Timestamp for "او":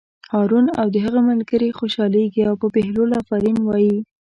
0.79-0.87, 2.49-2.55